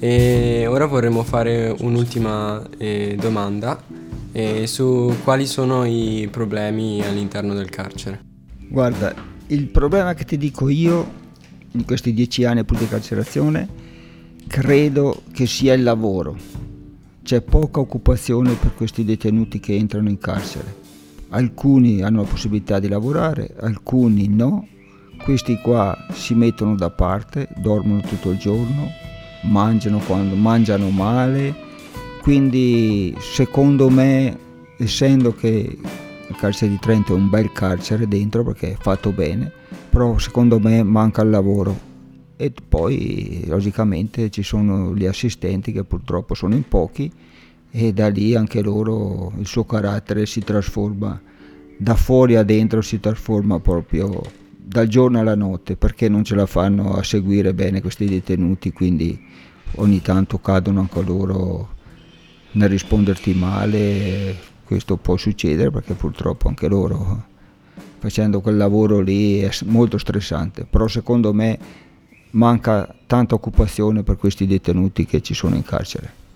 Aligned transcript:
E 0.00 0.64
ora 0.68 0.86
vorremmo 0.86 1.24
fare 1.24 1.74
un'ultima 1.76 2.64
eh, 2.78 3.16
domanda 3.18 3.82
eh, 4.30 4.68
su 4.68 5.12
quali 5.24 5.44
sono 5.44 5.84
i 5.84 6.28
problemi 6.30 7.02
all'interno 7.02 7.52
del 7.52 7.68
carcere. 7.68 8.20
Guarda, 8.68 9.12
il 9.48 9.66
problema 9.66 10.14
che 10.14 10.24
ti 10.24 10.38
dico 10.38 10.68
io 10.68 11.16
in 11.72 11.84
questi 11.84 12.12
dieci 12.12 12.44
anni 12.44 12.64
di 12.64 12.88
carcerazione 12.88 13.68
credo 14.46 15.22
che 15.32 15.46
sia 15.46 15.74
il 15.74 15.82
lavoro. 15.82 16.36
C'è 17.24 17.40
poca 17.40 17.80
occupazione 17.80 18.52
per 18.54 18.74
questi 18.74 19.04
detenuti 19.04 19.58
che 19.58 19.74
entrano 19.74 20.08
in 20.08 20.18
carcere. 20.18 20.76
Alcuni 21.30 22.02
hanno 22.02 22.22
la 22.22 22.28
possibilità 22.28 22.78
di 22.78 22.88
lavorare, 22.88 23.54
alcuni 23.58 24.28
no. 24.28 24.66
Questi 25.24 25.58
qua 25.60 26.06
si 26.12 26.34
mettono 26.34 26.76
da 26.76 26.90
parte, 26.90 27.48
dormono 27.56 28.00
tutto 28.00 28.30
il 28.30 28.38
giorno, 28.38 29.06
mangiano 29.42 29.98
quando 29.98 30.34
mangiano 30.34 30.90
male. 30.90 31.54
Quindi 32.22 33.14
secondo 33.18 33.88
me, 33.88 34.36
essendo 34.78 35.34
che 35.34 35.78
il 36.28 36.36
carcere 36.36 36.70
di 36.70 36.78
Trento 36.78 37.14
è 37.14 37.16
un 37.16 37.28
bel 37.30 37.52
carcere 37.52 38.06
dentro 38.06 38.44
perché 38.44 38.72
è 38.72 38.76
fatto 38.78 39.12
bene, 39.12 39.50
però 39.88 40.18
secondo 40.18 40.58
me 40.58 40.82
manca 40.82 41.22
il 41.22 41.30
lavoro 41.30 41.86
e 42.40 42.52
poi 42.68 43.44
logicamente 43.46 44.30
ci 44.30 44.44
sono 44.44 44.94
gli 44.94 45.06
assistenti 45.06 45.72
che 45.72 45.82
purtroppo 45.82 46.34
sono 46.34 46.54
in 46.54 46.68
pochi 46.68 47.10
e 47.68 47.92
da 47.92 48.08
lì 48.08 48.36
anche 48.36 48.62
loro 48.62 49.32
il 49.38 49.46
suo 49.46 49.64
carattere 49.64 50.24
si 50.24 50.40
trasforma 50.42 51.20
da 51.76 51.94
fuori 51.96 52.36
a 52.36 52.44
dentro 52.44 52.80
si 52.80 53.00
trasforma 53.00 53.58
proprio 53.58 54.22
dal 54.68 54.86
giorno 54.86 55.18
alla 55.18 55.34
notte 55.34 55.76
perché 55.76 56.10
non 56.10 56.24
ce 56.24 56.34
la 56.34 56.44
fanno 56.44 56.92
a 56.94 57.02
seguire 57.02 57.54
bene 57.54 57.80
questi 57.80 58.04
detenuti 58.04 58.70
quindi 58.70 59.18
ogni 59.76 60.02
tanto 60.02 60.38
cadono 60.38 60.80
anche 60.80 61.02
loro 61.02 61.76
nel 62.52 62.68
risponderti 62.68 63.32
male 63.32 64.36
questo 64.64 64.98
può 64.98 65.16
succedere 65.16 65.70
perché 65.70 65.94
purtroppo 65.94 66.48
anche 66.48 66.68
loro 66.68 67.24
facendo 67.98 68.42
quel 68.42 68.58
lavoro 68.58 69.00
lì 69.00 69.40
è 69.40 69.50
molto 69.64 69.96
stressante 69.96 70.66
però 70.68 70.86
secondo 70.86 71.32
me 71.32 71.58
manca 72.32 72.94
tanta 73.06 73.34
occupazione 73.34 74.02
per 74.02 74.16
questi 74.16 74.46
detenuti 74.46 75.06
che 75.06 75.22
ci 75.22 75.34
sono 75.34 75.54
in 75.54 75.62
carcere. 75.62 76.26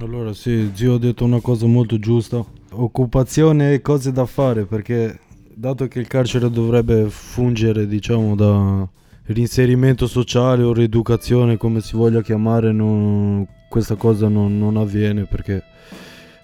Allora 0.00 0.32
sì, 0.32 0.70
zio 0.72 0.94
ha 0.94 0.98
detto 0.98 1.24
una 1.24 1.40
cosa 1.40 1.66
molto 1.66 1.98
giusta, 1.98 2.42
occupazione 2.70 3.74
e 3.74 3.82
cose 3.82 4.10
da 4.12 4.24
fare 4.24 4.64
perché 4.64 5.18
dato 5.54 5.88
che 5.88 5.98
il 5.98 6.06
carcere 6.06 6.50
dovrebbe 6.50 7.08
fungere 7.08 7.86
diciamo 7.86 8.34
da 8.34 8.88
reinserimento 9.26 10.06
sociale 10.06 10.62
o 10.62 10.72
rieducazione 10.72 11.56
come 11.56 11.80
si 11.80 11.96
voglia 11.96 12.22
chiamare, 12.22 12.72
non, 12.72 13.46
questa 13.68 13.94
cosa 13.94 14.28
non, 14.28 14.58
non 14.58 14.76
avviene 14.76 15.24
perché 15.24 15.62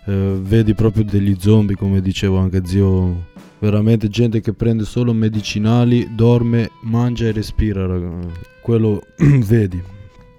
eh, 0.06 0.38
vedi 0.40 0.74
proprio 0.74 1.04
degli 1.04 1.36
zombie 1.38 1.76
come 1.76 2.00
diceva 2.00 2.40
anche 2.40 2.62
zio 2.64 3.26
veramente 3.58 4.08
gente 4.08 4.40
che 4.40 4.52
prende 4.52 4.84
solo 4.84 5.12
medicinali, 5.12 6.14
dorme, 6.14 6.70
mangia 6.82 7.26
e 7.26 7.32
respira, 7.32 7.88
quello 8.62 9.02
vedi. 9.44 9.82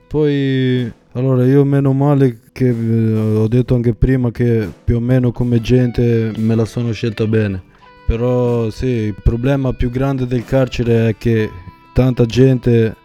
Poi, 0.07 0.91
allora 1.11 1.45
io 1.45 1.63
meno 1.65 1.93
male 1.93 2.39
che 2.51 2.69
eh, 2.69 3.15
ho 3.15 3.47
detto 3.47 3.75
anche 3.75 3.93
prima 3.93 4.31
che 4.31 4.67
più 4.83 4.95
o 4.95 4.99
meno 4.99 5.31
come 5.31 5.61
gente 5.61 6.31
me 6.37 6.55
la 6.55 6.65
sono 6.65 6.91
scelta 6.91 7.27
bene. 7.27 7.68
Però 8.09 8.71
sì, 8.71 8.87
il 8.87 9.15
problema 9.21 9.71
più 9.71 9.91
grande 9.91 10.25
del 10.25 10.43
carcere 10.43 11.09
è 11.09 11.15
che 11.15 11.47
tanta 11.93 12.25
gente 12.25 12.95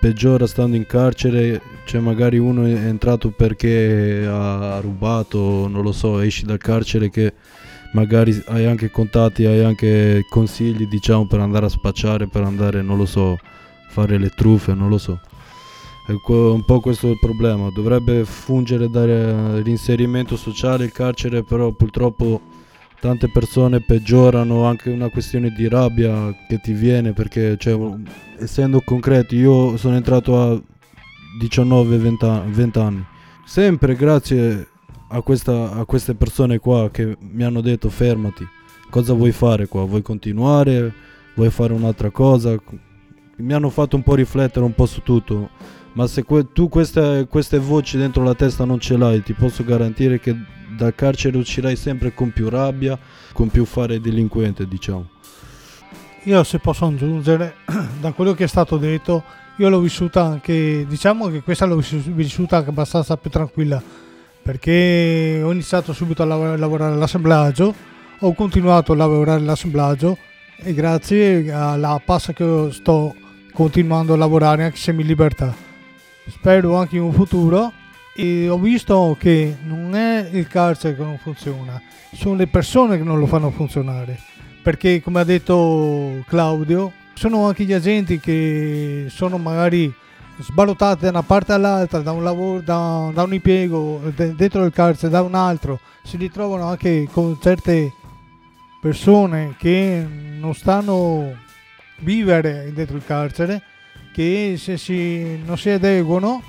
peggiora 0.00 0.48
stando 0.48 0.74
in 0.74 0.84
carcere, 0.84 1.62
cioè 1.84 2.00
magari 2.00 2.38
uno 2.38 2.64
è 2.64 2.72
entrato 2.72 3.30
perché 3.30 4.26
ha 4.28 4.80
rubato, 4.80 5.68
non 5.68 5.82
lo 5.82 5.92
so, 5.92 6.18
esci 6.18 6.44
dal 6.44 6.58
carcere 6.58 7.08
che 7.08 7.34
magari 7.92 8.36
hai 8.48 8.66
anche 8.66 8.90
contatti, 8.90 9.44
hai 9.44 9.62
anche 9.62 10.24
consigli, 10.28 10.88
diciamo, 10.88 11.28
per 11.28 11.38
andare 11.38 11.66
a 11.66 11.70
spacciare, 11.70 12.26
per 12.26 12.42
andare, 12.42 12.82
non 12.82 12.96
lo 12.96 13.06
so, 13.06 13.38
fare 13.90 14.18
le 14.18 14.30
truffe, 14.30 14.74
non 14.74 14.88
lo 14.88 14.98
so. 14.98 15.20
È 16.04 16.10
un 16.10 16.64
po' 16.64 16.80
questo 16.80 17.10
il 17.10 17.18
problema. 17.20 17.70
Dovrebbe 17.72 18.24
fungere 18.24 18.90
da 18.90 19.04
reinserimento 19.04 20.36
sociale 20.36 20.84
il 20.84 20.90
carcere, 20.90 21.44
però 21.44 21.70
purtroppo 21.70 22.40
tante 23.00 23.28
persone 23.28 23.80
peggiorano 23.80 24.64
anche 24.64 24.90
una 24.90 25.08
questione 25.08 25.50
di 25.50 25.68
rabbia 25.68 26.34
che 26.48 26.58
ti 26.60 26.72
viene 26.72 27.12
perché, 27.12 27.56
cioè, 27.56 27.78
essendo 28.38 28.80
concreti, 28.80 29.36
io 29.36 29.76
sono 29.76 29.96
entrato 29.96 30.40
a 30.40 30.60
19-20 31.40 32.78
anni. 32.78 33.04
Sempre 33.44 33.94
grazie 33.94 34.68
a, 35.08 35.22
questa, 35.22 35.72
a 35.72 35.84
queste 35.84 36.14
persone 36.14 36.58
qua 36.58 36.90
che 36.90 37.16
mi 37.20 37.44
hanno 37.44 37.60
detto 37.60 37.88
fermati, 37.88 38.46
cosa 38.90 39.12
vuoi 39.12 39.32
fare 39.32 39.66
qua? 39.66 39.84
Vuoi 39.84 40.02
continuare? 40.02 40.92
Vuoi 41.34 41.50
fare 41.50 41.72
un'altra 41.72 42.10
cosa? 42.10 42.56
Mi 43.36 43.52
hanno 43.52 43.70
fatto 43.70 43.94
un 43.94 44.02
po' 44.02 44.16
riflettere 44.16 44.64
un 44.64 44.74
po' 44.74 44.86
su 44.86 45.02
tutto, 45.02 45.50
ma 45.92 46.06
se 46.08 46.24
que- 46.24 46.52
tu 46.52 46.68
queste, 46.68 47.26
queste 47.30 47.58
voci 47.58 47.96
dentro 47.96 48.24
la 48.24 48.34
testa 48.34 48.64
non 48.64 48.80
ce 48.80 48.96
l'hai, 48.96 49.22
ti 49.22 49.34
posso 49.34 49.64
garantire 49.64 50.18
che 50.18 50.34
dal 50.78 50.94
carcere 50.94 51.36
uscirai 51.36 51.74
sempre 51.74 52.14
con 52.14 52.30
più 52.30 52.48
rabbia, 52.48 52.96
con 53.32 53.48
più 53.48 53.64
fare 53.64 54.00
delinquente, 54.00 54.68
diciamo. 54.68 55.08
Io 56.24 56.44
se 56.44 56.60
posso 56.60 56.86
aggiungere, 56.86 57.56
da 58.00 58.12
quello 58.12 58.32
che 58.32 58.44
è 58.44 58.48
stato 58.48 58.76
detto, 58.76 59.24
io 59.56 59.68
l'ho 59.68 59.80
vissuta 59.80 60.22
anche, 60.22 60.86
diciamo 60.88 61.28
che 61.28 61.42
questa 61.42 61.66
l'ho 61.66 61.82
vissuta 62.06 62.58
anche 62.58 62.70
abbastanza 62.70 63.16
più 63.16 63.28
tranquilla 63.28 63.82
perché 64.40 65.42
ho 65.44 65.52
iniziato 65.52 65.92
subito 65.92 66.22
a 66.22 66.56
lavorare 66.56 66.94
all'assemblaggio, 66.94 67.74
ho 68.20 68.32
continuato 68.32 68.92
a 68.92 68.96
lavorare 68.96 69.40
all'assemblaggio 69.40 70.16
e 70.56 70.72
grazie 70.72 71.52
alla 71.52 72.00
passa 72.02 72.32
che 72.32 72.68
sto 72.70 73.14
continuando 73.52 74.14
a 74.14 74.16
lavorare 74.16 74.64
anche 74.64 74.78
semi 74.78 75.04
libertà. 75.04 75.54
Spero 76.28 76.76
anche 76.76 76.96
in 76.96 77.02
un 77.02 77.12
futuro 77.12 77.72
e 78.20 78.48
ho 78.48 78.58
visto 78.58 79.16
che 79.16 79.58
non 79.62 79.94
è 79.94 80.28
il 80.32 80.48
carcere 80.48 80.96
che 80.96 81.04
non 81.04 81.18
funziona, 81.18 81.80
sono 82.12 82.34
le 82.34 82.48
persone 82.48 82.96
che 82.98 83.04
non 83.04 83.20
lo 83.20 83.26
fanno 83.26 83.52
funzionare. 83.52 84.18
Perché 84.60 85.00
come 85.00 85.20
ha 85.20 85.24
detto 85.24 86.24
Claudio, 86.26 86.90
sono 87.14 87.46
anche 87.46 87.62
gli 87.62 87.72
agenti 87.72 88.18
che 88.18 89.06
sono 89.08 89.38
magari 89.38 89.94
sballottate 90.40 91.04
da 91.04 91.10
una 91.10 91.22
parte 91.22 91.52
all'altra, 91.52 92.00
da 92.00 92.10
un 92.10 92.24
lavoro, 92.24 92.60
da, 92.60 93.08
da 93.14 93.22
un 93.22 93.34
impiego 93.34 94.00
dentro 94.12 94.64
il 94.64 94.72
carcere, 94.72 95.12
da 95.12 95.22
un 95.22 95.36
altro, 95.36 95.78
si 96.02 96.16
ritrovano 96.16 96.64
anche 96.64 97.06
con 97.12 97.38
certe 97.40 97.92
persone 98.80 99.54
che 99.56 100.04
non 100.40 100.56
stanno 100.56 101.36
vivere 102.00 102.72
dentro 102.74 102.96
il 102.96 103.04
carcere, 103.04 103.62
che 104.12 104.56
se 104.58 104.76
si, 104.76 105.40
non 105.44 105.56
si 105.56 105.70
adeguano 105.70 106.42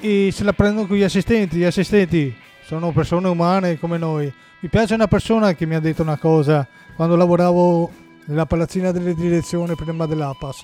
e 0.00 0.30
se 0.32 0.44
la 0.44 0.52
prendono 0.52 0.86
con 0.86 0.96
gli 0.96 1.02
assistenti. 1.02 1.56
Gli 1.56 1.64
assistenti 1.64 2.34
sono 2.64 2.92
persone 2.92 3.28
umane 3.28 3.78
come 3.78 3.98
noi. 3.98 4.32
Mi 4.60 4.68
piace 4.68 4.94
una 4.94 5.08
persona 5.08 5.54
che 5.54 5.66
mi 5.66 5.74
ha 5.74 5.80
detto 5.80 6.02
una 6.02 6.18
cosa 6.18 6.66
quando 6.96 7.16
lavoravo 7.16 7.90
nella 8.26 8.46
palazzina 8.46 8.92
delle 8.92 9.14
direzioni 9.14 9.74
prima 9.74 10.06
dell'APAS 10.06 10.62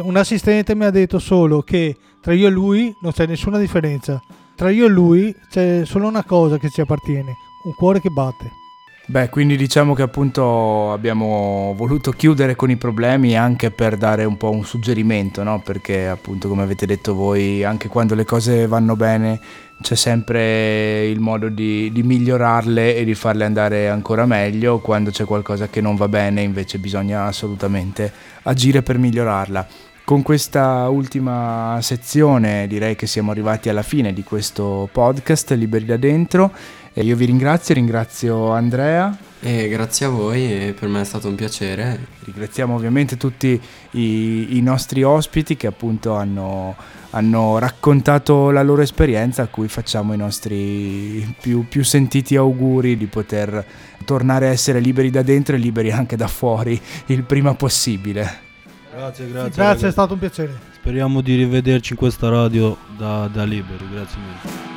un 0.00 0.16
assistente 0.16 0.74
mi 0.74 0.84
ha 0.84 0.90
detto 0.90 1.18
solo 1.18 1.60
che 1.60 1.96
tra 2.20 2.32
io 2.32 2.46
e 2.46 2.50
lui 2.50 2.94
non 3.02 3.12
c'è 3.12 3.26
nessuna 3.26 3.58
differenza. 3.58 4.22
Tra 4.54 4.70
io 4.70 4.86
e 4.86 4.88
lui 4.88 5.34
c'è 5.50 5.84
solo 5.84 6.08
una 6.08 6.24
cosa 6.24 6.56
che 6.56 6.70
ci 6.70 6.80
appartiene, 6.80 7.34
un 7.64 7.74
cuore 7.74 8.00
che 8.00 8.08
batte. 8.08 8.61
Beh, 9.04 9.30
quindi 9.30 9.56
diciamo 9.56 9.94
che 9.94 10.02
appunto 10.02 10.92
abbiamo 10.92 11.74
voluto 11.76 12.12
chiudere 12.12 12.54
con 12.54 12.70
i 12.70 12.76
problemi 12.76 13.36
anche 13.36 13.72
per 13.72 13.96
dare 13.96 14.24
un 14.24 14.36
po' 14.36 14.50
un 14.50 14.64
suggerimento, 14.64 15.42
no? 15.42 15.60
Perché 15.60 16.06
appunto 16.06 16.48
come 16.48 16.62
avete 16.62 16.86
detto 16.86 17.12
voi, 17.12 17.64
anche 17.64 17.88
quando 17.88 18.14
le 18.14 18.24
cose 18.24 18.66
vanno 18.68 18.94
bene 18.94 19.40
c'è 19.82 19.96
sempre 19.96 21.08
il 21.08 21.18
modo 21.18 21.48
di, 21.48 21.90
di 21.92 22.04
migliorarle 22.04 22.94
e 22.94 23.04
di 23.04 23.14
farle 23.14 23.44
andare 23.44 23.88
ancora 23.88 24.24
meglio, 24.24 24.78
quando 24.78 25.10
c'è 25.10 25.24
qualcosa 25.24 25.68
che 25.68 25.80
non 25.80 25.96
va 25.96 26.06
bene 26.08 26.42
invece 26.42 26.78
bisogna 26.78 27.24
assolutamente 27.24 28.10
agire 28.44 28.82
per 28.82 28.98
migliorarla. 28.98 29.66
Con 30.04 30.22
questa 30.22 30.88
ultima 30.88 31.78
sezione 31.80 32.66
direi 32.66 32.96
che 32.96 33.06
siamo 33.06 33.30
arrivati 33.30 33.68
alla 33.68 33.82
fine 33.82 34.12
di 34.12 34.24
questo 34.24 34.88
podcast 34.90 35.52
Liberi 35.52 35.84
da 35.84 35.96
dentro. 35.96 36.52
E 36.94 37.02
io 37.02 37.16
vi 37.16 37.24
ringrazio, 37.24 37.74
ringrazio 37.74 38.50
Andrea. 38.50 39.16
E 39.40 39.68
grazie 39.68 40.06
a 40.06 40.08
voi, 40.10 40.74
per 40.78 40.88
me 40.88 41.00
è 41.00 41.04
stato 41.04 41.26
un 41.26 41.34
piacere. 41.34 41.98
Ringraziamo 42.24 42.74
ovviamente 42.74 43.16
tutti 43.16 43.60
i, 43.92 44.56
i 44.56 44.60
nostri 44.60 45.02
ospiti 45.02 45.56
che 45.56 45.66
appunto 45.66 46.14
hanno, 46.14 46.76
hanno, 47.10 47.58
raccontato 47.58 48.50
la 48.50 48.62
loro 48.62 48.82
esperienza, 48.82 49.42
a 49.42 49.46
cui 49.46 49.68
facciamo 49.68 50.12
i 50.12 50.16
nostri 50.18 51.34
più, 51.40 51.66
più 51.66 51.82
sentiti 51.82 52.36
auguri 52.36 52.96
di 52.96 53.06
poter 53.06 53.64
tornare 54.04 54.48
a 54.48 54.50
essere 54.50 54.78
liberi 54.78 55.10
da 55.10 55.22
dentro 55.22 55.56
e 55.56 55.58
liberi 55.58 55.90
anche 55.90 56.16
da 56.16 56.28
fuori 56.28 56.80
il 57.06 57.24
prima 57.24 57.54
possibile. 57.54 58.50
Grazie, 58.94 59.28
grazie. 59.28 59.50
Grazie, 59.50 59.88
è 59.88 59.90
stato 59.90 60.12
un 60.12 60.18
piacere. 60.18 60.56
speriamo 60.74 61.22
di 61.22 61.34
rivederci 61.36 61.94
in 61.94 61.98
questa 61.98 62.28
radio 62.28 62.76
da, 62.96 63.28
da 63.32 63.44
liberi, 63.44 63.88
grazie 63.90 64.18
mille. 64.18 64.71